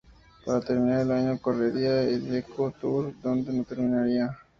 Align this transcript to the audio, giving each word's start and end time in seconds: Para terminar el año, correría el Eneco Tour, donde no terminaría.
Para 0.43 0.61
terminar 0.61 1.01
el 1.01 1.11
año, 1.11 1.37
correría 1.39 2.01
el 2.01 2.25
Eneco 2.25 2.71
Tour, 2.71 3.13
donde 3.21 3.53
no 3.53 3.63
terminaría. 3.63 4.35